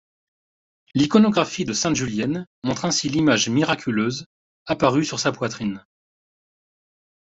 L'iconographie 0.95 1.63
de 1.63 1.73
Sainte 1.73 1.95
Julienne 1.95 2.47
montre 2.63 2.85
ainsi 2.85 3.07
l'image 3.07 3.49
miraculeuse 3.49 4.25
apparue 4.65 5.05
sur 5.05 5.19
sa 5.19 5.31
poitrine. 5.31 5.85